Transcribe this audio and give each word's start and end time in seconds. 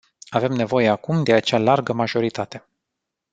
Avem 0.29 0.51
nevoie 0.53 0.89
acum 0.89 1.23
de 1.23 1.33
acea 1.33 1.57
largă 1.57 1.93
majoritate. 1.93 2.67